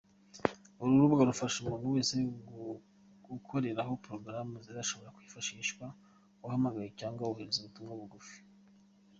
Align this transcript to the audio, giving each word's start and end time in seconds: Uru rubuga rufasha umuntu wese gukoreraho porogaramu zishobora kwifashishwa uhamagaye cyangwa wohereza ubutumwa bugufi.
Uru 0.79 1.01
rubuga 1.01 1.23
rufasha 1.29 1.55
umuntu 1.59 1.85
wese 1.95 2.15
gukoreraho 3.29 3.91
porogaramu 4.03 4.55
zishobora 4.65 5.13
kwifashishwa 5.15 5.85
uhamagaye 6.45 6.89
cyangwa 6.99 7.21
wohereza 7.29 7.59
ubutumwa 7.61 7.93
bugufi. 7.99 8.37